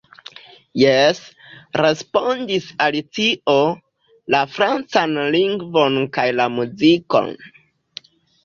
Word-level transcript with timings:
"Jes," 0.83 1.19
respondis 1.81 2.65
Alicio, 2.85 3.57
"la 4.37 4.41
francan 4.57 5.15
lingvon 5.37 6.01
kaj 6.19 6.27
la 6.41 6.49
muzikon." 6.59 7.31